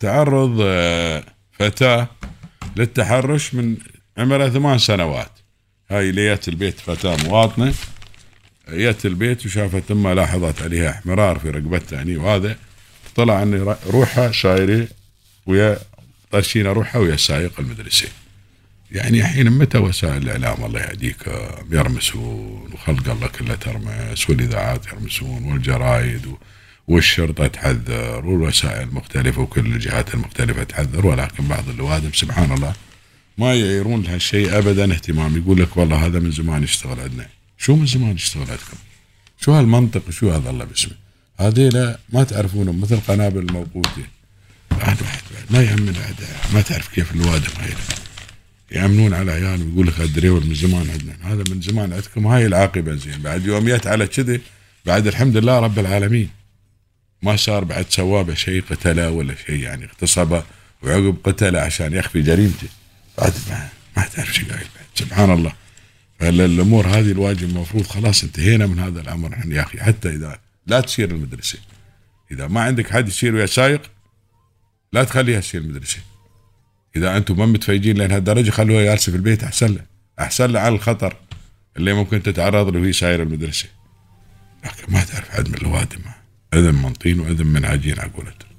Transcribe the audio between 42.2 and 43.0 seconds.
تعرفونهم مثل